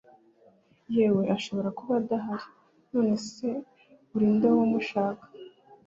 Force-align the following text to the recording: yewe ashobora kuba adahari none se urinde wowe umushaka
yewe 0.95 1.23
ashobora 1.35 1.69
kuba 1.77 1.93
adahari 2.01 2.47
none 2.91 3.13
se 3.29 3.47
urinde 4.13 4.45
wowe 4.49 4.63
umushaka 4.67 5.25